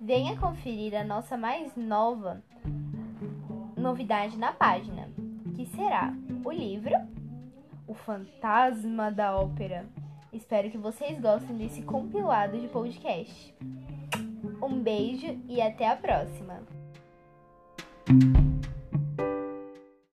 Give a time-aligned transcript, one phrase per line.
[0.00, 2.42] venha conferir a nossa mais nova
[3.76, 5.08] novidade na página,
[5.54, 6.12] que será
[6.44, 6.94] o livro
[7.86, 9.86] O Fantasma da Ópera.
[10.32, 13.54] Espero que vocês gostem desse compilado de podcast.
[14.62, 16.62] Um beijo e até a próxima!